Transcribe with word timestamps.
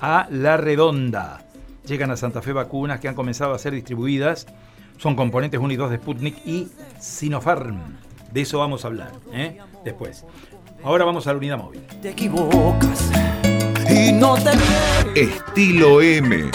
a 0.00 0.26
La 0.30 0.56
Redonda. 0.56 1.44
Llegan 1.84 2.10
a 2.10 2.16
Santa 2.16 2.40
Fe 2.40 2.54
vacunas 2.54 3.00
que 3.00 3.08
han 3.08 3.14
comenzado 3.14 3.52
a 3.52 3.58
ser 3.58 3.74
distribuidas. 3.74 4.46
Son 4.96 5.14
componentes 5.14 5.60
1 5.60 5.70
y 5.70 5.76
2 5.76 5.90
de 5.90 5.96
Sputnik 5.98 6.36
y 6.46 6.68
Sinopharm. 6.98 7.98
De 8.32 8.40
eso 8.40 8.60
vamos 8.60 8.86
a 8.86 8.88
hablar 8.88 9.10
¿eh? 9.30 9.58
después. 9.84 10.24
Ahora 10.82 11.04
vamos 11.04 11.26
a 11.26 11.32
la 11.32 11.36
unidad 11.36 11.58
móvil. 11.58 11.82
Te 12.00 12.08
equivocas 12.12 13.12
y 13.90 14.10
no 14.10 14.36
te 14.36 15.20
Estilo 15.20 16.00
M. 16.00 16.50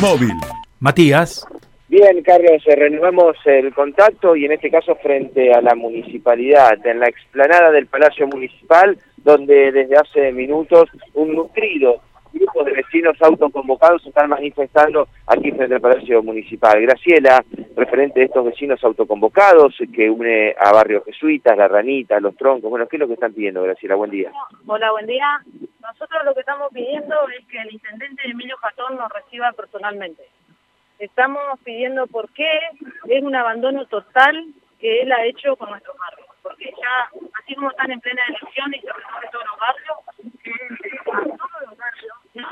Móvil. 0.00 0.32
Matías. 0.80 1.46
Bien, 1.88 2.22
Carlos, 2.22 2.62
eh, 2.66 2.76
renovamos 2.76 3.36
el 3.44 3.74
contacto 3.74 4.34
y 4.34 4.46
en 4.46 4.52
este 4.52 4.70
caso 4.70 4.94
frente 4.96 5.52
a 5.52 5.60
la 5.60 5.74
municipalidad, 5.74 6.78
en 6.86 7.00
la 7.00 7.08
explanada 7.08 7.70
del 7.72 7.88
Palacio 7.88 8.26
Municipal, 8.26 8.98
donde 9.18 9.70
desde 9.70 9.96
hace 9.96 10.32
minutos 10.32 10.88
un 11.12 11.34
nutrido 11.34 12.00
de 12.64 12.72
vecinos 12.72 13.16
autoconvocados 13.20 14.06
están 14.06 14.30
manifestando 14.30 15.08
aquí 15.26 15.50
frente 15.52 15.74
al 15.74 15.80
Palacio 15.80 16.22
Municipal. 16.22 16.80
Graciela, 16.80 17.44
referente 17.76 18.20
de 18.20 18.26
estos 18.26 18.44
vecinos 18.44 18.82
autoconvocados 18.82 19.76
que 19.94 20.10
une 20.10 20.54
a 20.58 20.72
Barrio 20.72 21.02
Jesuitas, 21.04 21.56
La 21.56 21.68
Ranita, 21.68 22.20
Los 22.20 22.36
Troncos, 22.36 22.70
bueno, 22.70 22.86
¿qué 22.86 22.96
es 22.96 23.00
lo 23.00 23.06
que 23.06 23.14
están 23.14 23.32
pidiendo, 23.32 23.62
Graciela? 23.62 23.94
Buen 23.94 24.10
día. 24.10 24.30
Hola, 24.66 24.90
buen 24.92 25.06
día. 25.06 25.40
Nosotros 25.80 26.22
lo 26.24 26.34
que 26.34 26.40
estamos 26.40 26.72
pidiendo 26.72 27.14
es 27.38 27.46
que 27.46 27.58
el 27.60 27.72
intendente 27.72 28.22
Emilio 28.28 28.56
Jatón 28.58 28.96
nos 28.96 29.10
reciba 29.12 29.52
personalmente. 29.52 30.22
Estamos 30.98 31.42
pidiendo 31.64 32.06
por 32.08 32.28
qué 32.32 32.50
es 33.08 33.22
un 33.22 33.34
abandono 33.34 33.86
total 33.86 34.44
que 34.80 35.02
él 35.02 35.12
ha 35.12 35.24
hecho 35.24 35.56
con 35.56 35.70
nuestros 35.70 35.96
barrios. 35.96 36.28
Porque 36.42 36.70
ya, 36.70 37.10
así 37.40 37.54
como 37.54 37.70
están 37.70 37.90
en 37.90 38.00
plena 38.00 38.22
elección 38.28 38.74
y 38.74 38.86
los 38.86 38.96
barrios, 38.96 39.20
que 39.22 39.30
todos 39.30 39.44
los 39.44 39.60
barrios, 39.60 39.98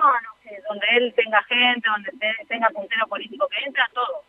no, 0.06 0.20
no 0.20 0.30
sé, 0.42 0.62
donde 0.68 0.86
él 0.96 1.12
tenga 1.14 1.42
gente, 1.44 1.88
donde 1.88 2.10
te- 2.12 2.46
tenga 2.46 2.68
puntero 2.70 3.06
político, 3.08 3.48
que 3.48 3.64
entre 3.64 3.82
a 3.82 3.88
todo. 3.92 4.22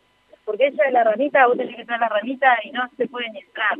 Porque 0.44 0.66
ella 0.68 0.84
es 0.86 0.92
la 0.92 1.04
ranita, 1.04 1.46
vos 1.46 1.56
tenés 1.56 1.76
que 1.76 1.84
traer 1.84 2.00
la 2.00 2.08
ranita 2.08 2.58
y 2.64 2.70
no 2.70 2.88
se 2.96 3.06
puede 3.08 3.30
ni 3.30 3.40
entrar. 3.40 3.76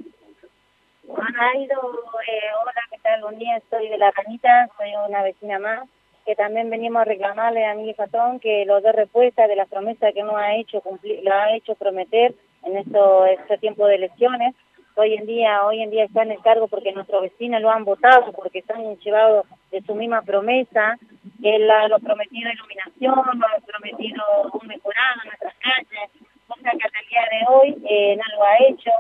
Ana 1.17 1.50
Aido, 1.55 1.81
eh, 2.27 2.41
hola, 2.62 2.83
¿qué 2.91 2.98
tal? 3.03 3.22
Buen 3.22 3.39
día, 3.39 3.61
soy 3.70 3.89
de 3.89 3.97
La 3.97 4.11
Ranita, 4.11 4.69
soy 4.77 4.91
una 5.09 5.22
vecina 5.22 5.59
más, 5.59 5.89
que 6.27 6.34
también 6.37 6.69
venimos 6.69 7.00
a 7.00 7.05
reclamarle 7.06 7.64
a 7.64 7.75
Miguel 7.75 7.95
Fatón 7.95 8.39
que 8.41 8.67
lo 8.67 8.81
dé 8.83 8.92
respuesta 8.92 9.47
de 9.47 9.56
las 9.56 9.69
promesas 9.69 10.12
que 10.12 10.22
nos 10.22 10.34
ha 10.37 10.55
hecho 10.56 10.83
cumplir, 10.83 11.20
lo 11.25 11.33
ha 11.33 11.53
hecho 11.55 11.75
prometer 11.77 12.34
en 12.65 12.77
esto, 12.77 13.25
este 13.25 13.56
tiempo 13.56 13.87
de 13.87 13.94
elecciones. 13.94 14.55
Hoy 15.00 15.14
en 15.14 15.27
día, 15.27 15.62
hoy 15.62 15.80
en 15.80 15.91
día 15.91 16.06
está 16.06 16.22
en 16.22 16.32
el 16.32 16.42
cargo 16.42 16.66
porque 16.66 16.91
nuestros 16.91 17.22
vecinos 17.22 17.62
lo 17.62 17.70
han 17.70 17.84
votado, 17.84 18.32
porque 18.32 18.62
se 18.62 18.72
han 18.72 18.96
llevado 18.96 19.46
de 19.70 19.80
su 19.82 19.94
misma 19.94 20.22
promesa, 20.22 20.98
que 21.41 21.54
él 21.54 21.68
lo 21.88 22.00
prometido 22.00 22.50
iluminación, 22.50 23.14
lo 23.14 23.46
ha 23.46 23.60
prometido 23.64 24.24
un 24.52 24.66
mejorado 24.66 25.20
en 25.22 25.28
nuestras 25.28 25.54
calles, 25.58 26.10
cosa 26.48 26.70
que 26.72 26.84
hasta 26.84 26.98
el 26.98 27.08
día 27.08 27.22
de 27.30 27.46
hoy 27.48 27.86
eh, 27.88 28.16
no 28.16 28.24
lo 28.36 28.42
ha 28.42 28.56
hecho 28.69 28.91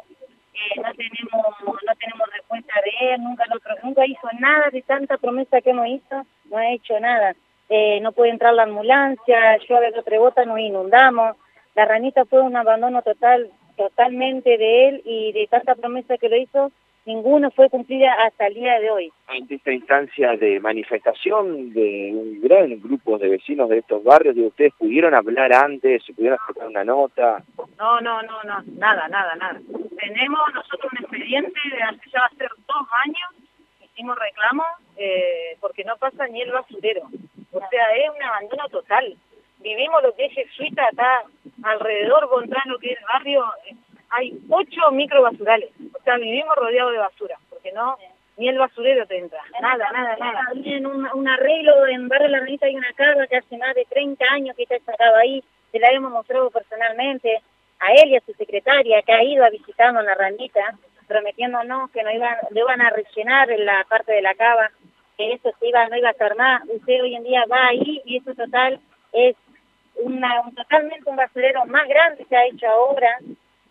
eh, 0.54 0.80
no 0.80 0.94
tenemos 0.94 1.82
no 1.84 1.94
tenemos 1.96 2.28
respuesta 2.32 2.74
de 2.84 3.14
él, 3.14 3.22
nunca 3.24 3.44
lo, 3.46 3.58
nunca 3.82 4.06
hizo 4.06 4.28
nada 4.38 4.70
de 4.70 4.82
tanta 4.82 5.18
promesa 5.18 5.60
que 5.60 5.70
hemos 5.70 5.88
hizo, 5.88 6.24
no 6.44 6.58
ha 6.58 6.70
hecho 6.74 7.00
nada. 7.00 7.34
Eh, 7.70 7.98
no 8.02 8.12
puede 8.12 8.30
entrar 8.30 8.54
la 8.54 8.62
ambulancia, 8.62 9.58
llueve 9.68 9.90
dos 9.90 10.04
tres 10.04 10.20
botas, 10.20 10.46
nos 10.46 10.60
inundamos. 10.60 11.36
La 11.74 11.86
ranita 11.86 12.24
fue 12.24 12.40
un 12.40 12.56
abandono 12.56 13.02
total, 13.02 13.50
totalmente 13.78 14.58
de 14.58 14.88
él 14.88 15.02
y 15.04 15.32
de 15.32 15.46
tanta 15.46 15.74
promesa 15.76 16.18
que 16.18 16.28
lo 16.28 16.36
hizo, 16.36 16.72
ninguno 17.06 17.50
fue 17.52 17.70
cumplida 17.70 18.12
hasta 18.26 18.48
el 18.48 18.54
día 18.54 18.78
de 18.80 18.90
hoy. 18.90 19.12
Ante 19.28 19.54
esta 19.54 19.72
instancia 19.72 20.36
de 20.36 20.60
manifestación 20.60 21.72
de 21.72 22.12
un 22.12 22.40
gran 22.42 22.78
grupo 22.80 23.16
de 23.18 23.28
vecinos 23.28 23.70
de 23.70 23.78
estos 23.78 24.04
barrios, 24.04 24.34
digo, 24.34 24.48
¿ustedes 24.48 24.74
pudieron 24.78 25.14
hablar 25.14 25.52
antes, 25.54 26.02
pudieron 26.14 26.38
sacar 26.46 26.66
una 26.66 26.84
nota? 26.84 27.42
No, 27.78 28.00
no, 28.00 28.22
no, 28.22 28.42
no, 28.44 28.62
nada, 28.76 29.08
nada, 29.08 29.34
nada. 29.36 29.58
Tenemos 29.98 30.40
nosotros 30.54 30.92
un 30.92 30.98
expediente 30.98 31.60
de 31.70 31.82
hace 31.82 32.10
ya 32.12 32.20
va 32.20 32.26
a 32.26 32.36
ser 32.36 32.50
dos 32.66 32.86
años, 33.06 33.48
hicimos 33.82 34.18
reclamo 34.18 34.64
eh, 34.98 35.56
porque 35.60 35.84
no 35.84 35.96
pasa 35.96 36.26
ni 36.26 36.42
el 36.42 36.52
basurero. 36.52 37.02
O 37.52 37.60
sea, 37.70 37.84
es 37.96 38.10
un 38.14 38.22
abandono 38.22 38.68
total. 38.68 39.16
Vivimos 39.60 40.02
lo 40.02 40.14
que 40.14 40.26
es 40.26 40.32
Jesuita, 40.34 40.86
acá 40.86 41.22
alrededor, 41.62 42.28
contra 42.28 42.62
lo 42.66 42.78
que 42.78 42.92
es 42.92 42.98
el 42.98 43.04
barrio, 43.04 43.44
hay 44.10 44.38
ocho 44.48 44.90
microbasurales. 44.92 45.70
O 45.98 46.02
sea, 46.02 46.16
vivimos 46.16 46.54
rodeados 46.56 46.92
de 46.92 46.98
basura, 46.98 47.36
porque 47.50 47.72
no, 47.72 47.96
ni 48.36 48.48
el 48.48 48.58
basurero 48.58 49.06
te 49.06 49.18
entra. 49.18 49.40
Nada, 49.60 49.90
nada, 49.92 50.16
nada. 50.16 50.40
En 50.64 50.86
un, 50.86 51.06
un 51.12 51.28
arreglo 51.28 51.86
en 51.86 52.08
Barrio 52.08 52.28
La 52.28 52.40
Ranita 52.40 52.66
hay 52.66 52.76
una 52.76 52.92
casa 52.94 53.26
que 53.26 53.36
hace 53.36 53.58
más 53.58 53.74
de 53.74 53.84
30 53.86 54.24
años 54.30 54.56
que 54.56 54.62
está 54.62 54.78
sacada 54.84 55.18
ahí, 55.18 55.42
se 55.72 55.78
la 55.78 55.90
hemos 55.90 56.10
mostrado 56.10 56.50
personalmente 56.50 57.42
a 57.80 57.92
él 57.92 58.10
y 58.10 58.16
a 58.16 58.20
su 58.20 58.32
secretaria 58.34 59.02
que 59.02 59.12
ha 59.12 59.22
ido 59.22 59.44
a 59.44 59.50
visitarnos 59.50 60.04
La 60.04 60.14
Ranita, 60.14 60.76
prometiéndonos 61.06 61.90
que 61.90 62.02
no 62.02 62.10
iban, 62.10 62.36
lo 62.50 62.60
iban 62.60 62.80
a 62.80 62.90
rellenar 62.90 63.50
en 63.50 63.64
la 63.64 63.84
parte 63.88 64.12
de 64.12 64.22
la 64.22 64.34
cava, 64.34 64.70
que 65.16 65.32
eso 65.32 65.50
se 65.58 65.68
iba, 65.68 65.88
no 65.88 65.96
iba 65.96 66.08
a 66.08 66.12
estar 66.12 66.36
más. 66.36 66.62
Usted 66.68 67.02
hoy 67.02 67.16
en 67.16 67.24
día 67.24 67.44
va 67.50 67.68
ahí 67.68 68.00
y 68.04 68.18
eso 68.18 68.34
total 68.34 68.78
es 69.12 69.36
un, 69.96 70.22
totalmente 70.54 71.10
un 71.10 71.16
basurero 71.16 71.64
más 71.66 71.88
grande 71.88 72.24
se 72.28 72.36
ha 72.36 72.46
hecho 72.46 72.68
ahora. 72.68 73.18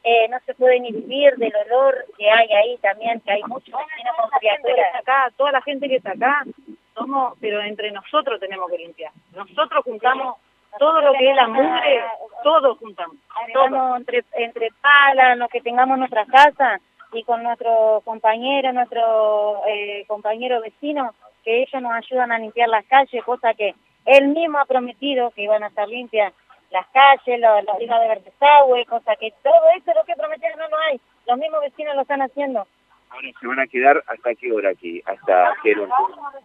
Eh, 0.04 0.28
no 0.30 0.38
se 0.46 0.54
puede 0.54 0.80
ni 0.80 0.92
vivir 0.92 1.36
del 1.36 1.54
olor 1.66 2.06
que 2.18 2.30
hay 2.30 2.48
ahí 2.54 2.78
también, 2.78 3.20
que 3.22 3.32
hay 3.32 3.42
gente 3.42 3.72
que 3.72 4.40
criaturas. 4.40 4.96
acá, 4.96 5.32
toda 5.36 5.52
la 5.52 5.62
gente 5.62 5.90
que 5.90 5.98
está 5.98 6.12
acá, 6.12 6.46
somos, 6.94 7.34
pero 7.42 7.62
entre 7.62 7.92
nosotros 7.92 8.40
tenemos 8.40 8.70
que 8.70 8.78
limpiar. 8.78 9.12
Nosotros 9.34 9.84
juntamos 9.84 10.38
todo 10.80 11.02
lo 11.02 11.14
que 11.14 11.30
es 11.30 11.36
la 11.36 11.48
mugre, 11.48 12.04
todos 12.44 12.78
juntamos. 12.78 13.18
Todo. 13.54 13.98
Entre, 13.98 14.24
entre 14.34 14.70
palas, 14.82 15.38
lo 15.38 15.48
que 15.50 15.62
tengamos 15.62 15.96
en 15.96 16.00
nuestra 16.00 16.26
casa 16.26 16.80
y 17.14 17.24
con 17.24 17.44
nuestros 17.44 18.04
compañeros, 18.04 18.74
nuestros 18.74 19.60
eh, 19.68 20.06
compañeros 20.08 20.62
vecinos, 20.62 21.16
que 21.44 21.64
ellos 21.64 21.82
nos 21.82 21.94
ayudan 21.94 22.32
a 22.32 22.40
limpiar 22.40 22.70
las 22.70 22.86
calles, 22.86 23.24
cosa 23.24 23.54
que 23.54 23.74
él 24.06 24.28
mismo 24.30 24.60
ha 24.60 24.66
prometido 24.66 25.32
que 25.32 25.44
iban 25.44 25.64
a 25.64 25.68
estar 25.68 25.88
limpias 25.88 26.34
las 26.72 26.88
calles, 26.88 27.40
los, 27.40 27.64
los 27.64 27.78
de 27.78 28.22
desagüe, 28.26 28.86
cosa 28.86 29.16
que 29.16 29.32
todo 29.44 29.70
eso 29.76 29.94
lo 29.94 30.04
que 30.04 30.16
prometieron 30.16 30.60
no 30.60 30.68
lo 30.70 30.78
hay. 30.78 31.00
Los 31.26 31.38
mismos 31.38 31.62
vecinos 31.62 31.96
lo 31.96 32.02
están 32.02 32.22
haciendo. 32.22 32.68
Ahora 33.10 33.28
se 33.40 33.48
van 33.48 33.60
a 33.60 33.68
quedar 33.68 34.04
hasta 34.08 34.36
qué 34.36 34.52
hora 34.52 34.70
aquí, 34.70 35.02
hasta 35.06 35.56
que 35.64 35.72
el 35.72 35.88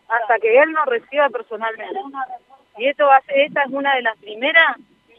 hasta 0.09 0.39
que 0.39 0.59
él 0.59 0.73
nos 0.73 0.87
reciba 0.87 1.29
personalmente. 1.31 2.01
Y 2.79 2.87
esto 2.87 3.07
va 3.07 3.17
a 3.17 3.23
ser, 3.23 3.41
esta 3.41 3.65
es 3.65 3.71
una 3.71 3.95
de 3.97 4.03
las 4.03 4.17
primeras 4.19 4.77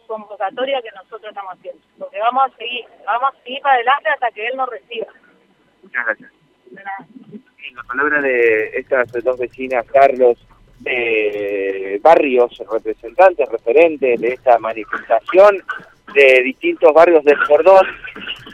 convocatorias 0.07 0.81
que 0.83 0.91
nosotros 0.91 1.29
estamos 1.29 1.53
haciendo. 1.53 1.81
Porque 1.99 2.19
vamos 2.19 2.43
a 2.45 2.57
seguir, 2.57 2.85
vamos 3.05 3.33
a 3.33 3.43
seguir 3.43 3.61
para 3.61 3.75
adelante 3.75 4.09
hasta 4.09 4.31
que 4.31 4.47
él 4.47 4.55
nos 4.55 4.69
reciba. 4.69 5.07
Muchas 5.81 6.05
gracias. 6.05 6.31
En 6.71 7.75
la 7.75 7.83
palabra 7.83 8.21
de 8.21 8.77
estas 8.77 9.11
dos 9.23 9.37
vecinas, 9.37 9.85
Carlos, 9.91 10.37
de 10.79 11.82
barrios, 12.01 12.51
representantes, 12.71 13.47
referentes 13.49 14.19
de 14.19 14.27
esta 14.29 14.57
manifestación 14.59 15.61
de 16.13 16.41
distintos 16.43 16.93
barrios 16.93 17.23
del 17.23 17.37
cordón 17.47 17.85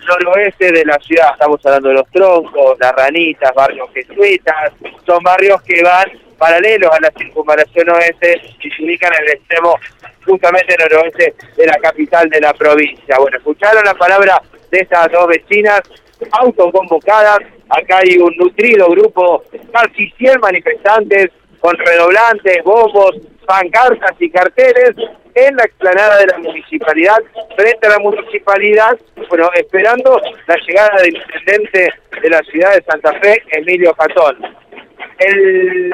noroeste 0.08 0.72
de 0.72 0.86
la 0.86 0.98
ciudad. 1.00 1.34
Estamos 1.34 1.66
hablando 1.66 1.90
de 1.90 1.96
los 1.96 2.08
troncos, 2.10 2.78
las 2.80 2.94
ranitas, 2.94 3.54
barrios 3.54 3.90
jesuitas, 3.94 4.74
son 5.06 5.24
barrios 5.24 5.62
que 5.64 5.82
van 5.84 6.12
paralelos 6.38 6.90
a 6.92 7.00
la 7.02 7.12
circunvalación 7.18 7.90
oeste 7.90 8.42
y 8.62 8.72
se 8.72 8.84
ubican 8.84 9.14
en 9.14 9.24
el 9.24 9.30
extremo 9.34 9.76
justamente 10.26 10.76
noroeste 10.80 11.36
de 11.58 11.66
la 11.66 11.78
capital 11.78 12.30
de 12.30 12.40
la 12.40 12.54
provincia. 12.54 13.18
Bueno, 13.20 13.38
escucharon 13.38 13.84
la 13.84 13.94
palabra 13.94 14.42
de 14.72 14.80
estas 14.80 15.12
dos 15.12 15.28
vecinas 15.28 15.82
autoconvocadas. 16.32 17.40
Acá 17.70 18.00
hay 18.00 18.18
un 18.18 18.34
nutrido 18.38 18.90
grupo, 18.90 19.44
casi 19.72 20.10
100 20.12 20.40
manifestantes 20.40 21.30
con 21.59 21.78
redoblantes, 21.78 22.64
bombos, 22.64 23.16
pancartas 23.46 24.16
y 24.20 24.30
carteles 24.30 24.96
en 25.36 25.56
la 25.56 25.63
explanada 25.63 26.18
de 26.18 26.28
la 26.28 26.38
municipalidad, 26.39 27.18
frente 27.56 27.88
a 27.88 27.92
la 27.92 28.00
municipalidad, 28.00 28.98
bueno, 29.30 29.50
esperando 29.56 30.22
la 30.48 30.56
llegada 30.68 31.01
del 31.01 31.16
intendente 31.16 31.94
de 32.22 32.30
la 32.30 32.39
ciudad 32.44 32.75
de 32.75 32.84
Santa 32.84 33.13
Fe, 33.19 33.42
Emilio 33.51 33.94
Catón. 33.94 34.38
El 35.19 35.94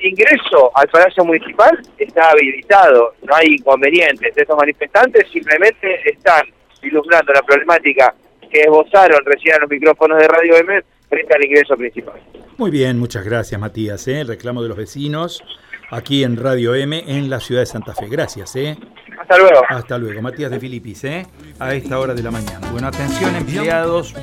ingreso 0.00 0.70
al 0.74 0.88
Palacio 0.88 1.24
Municipal 1.24 1.78
está 1.98 2.30
habilitado, 2.30 3.14
no 3.22 3.34
hay 3.34 3.54
inconvenientes. 3.54 4.36
Estos 4.36 4.56
manifestantes 4.56 5.28
simplemente 5.30 6.00
están 6.08 6.46
ilustrando 6.82 7.32
la 7.32 7.42
problemática 7.42 8.14
que 8.50 8.60
esbozaron 8.60 9.24
recién 9.24 9.56
a 9.56 9.58
los 9.60 9.70
micrófonos 9.70 10.18
de 10.18 10.28
Radio 10.28 10.56
M 10.56 10.82
frente 11.08 11.34
al 11.34 11.44
ingreso 11.44 11.76
principal. 11.76 12.20
Muy 12.56 12.70
bien, 12.70 12.98
muchas 13.00 13.24
gracias 13.24 13.60
Matías. 13.60 14.06
¿eh? 14.06 14.20
El 14.20 14.28
reclamo 14.28 14.62
de 14.62 14.68
los 14.68 14.76
vecinos 14.76 15.42
aquí 15.90 16.22
en 16.22 16.36
Radio 16.36 16.74
M 16.74 17.02
en 17.06 17.28
la 17.28 17.40
ciudad 17.40 17.62
de 17.62 17.66
Santa 17.66 17.94
Fe. 17.94 18.06
Gracias. 18.08 18.54
¿eh? 18.54 18.78
Hasta 19.20 19.38
luego. 19.38 19.62
Hasta 19.68 19.98
luego. 19.98 20.22
Matías 20.22 20.50
de 20.50 20.60
Filipis, 20.60 21.02
¿eh? 21.04 21.26
a 21.58 21.74
esta 21.74 21.98
hora 21.98 22.14
de 22.14 22.22
la 22.22 22.30
mañana. 22.30 22.70
Bueno, 22.70 22.86
atención 22.86 23.34
empleados. 23.34 24.14